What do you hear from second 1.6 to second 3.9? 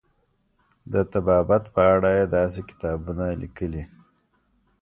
په اړه یې داسې کتابونه لیکلي.